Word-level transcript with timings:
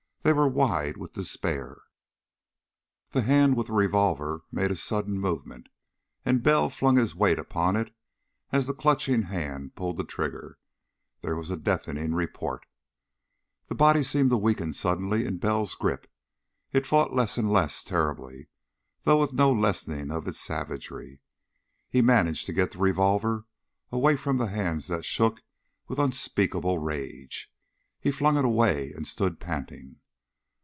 They 0.23 0.33
were 0.33 0.47
wide 0.47 0.97
with 0.97 1.13
despair. 1.15 1.81
The 3.09 3.23
hand 3.23 3.57
with 3.57 3.67
the 3.67 3.73
revolver 3.73 4.43
made 4.51 4.69
a 4.69 4.75
sudden 4.75 5.19
movement, 5.19 5.67
and 6.23 6.43
Bell 6.43 6.69
flung 6.69 6.97
his 6.97 7.15
weight 7.15 7.39
upon 7.39 7.75
it 7.75 7.91
as 8.51 8.67
the 8.67 8.75
clutching 8.75 9.23
hand 9.23 9.73
pulled 9.73 9.97
the 9.97 10.03
trigger. 10.03 10.59
There 11.21 11.35
was 11.35 11.49
a 11.49 11.57
deafening 11.57 12.13
report.... 12.13 12.67
The 13.67 13.73
body 13.73 14.03
seemed 14.03 14.29
to 14.29 14.37
weaken 14.37 14.73
suddenly 14.73 15.25
in 15.25 15.39
Bell's 15.39 15.73
grip. 15.73 16.05
It 16.71 16.85
fought 16.85 17.15
less 17.15 17.39
and 17.39 17.51
less 17.51 17.83
terribly, 17.83 18.47
though 19.01 19.19
with 19.21 19.33
no 19.33 19.51
lessening 19.51 20.11
of 20.11 20.27
its 20.27 20.39
savagery. 20.39 21.19
He 21.89 22.03
managed 22.03 22.45
to 22.45 22.53
get 22.53 22.73
the 22.73 22.77
revolver 22.77 23.45
away 23.91 24.17
from 24.17 24.37
the 24.37 24.47
hands 24.49 24.85
that 24.85 25.03
shook 25.03 25.41
with 25.87 25.97
unspeakable 25.97 26.77
rage. 26.77 27.51
He 27.99 28.11
flung 28.11 28.37
it 28.37 28.45
away 28.45 28.91
and 28.95 29.07
stood 29.07 29.39
panting. 29.39 29.95